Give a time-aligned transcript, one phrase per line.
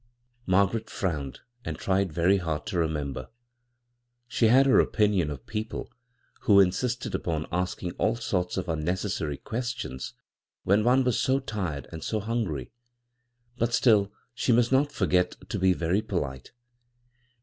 [0.47, 3.29] "Margaret frowned and tried very hard to remember.
[4.27, 5.91] She had her opinion of people
[6.39, 10.15] who insisted upon asking all sorts of un necessary questions
[10.63, 12.71] when one was so tired and so hungry;
[13.59, 16.51] but still, she must not forget to be very polite.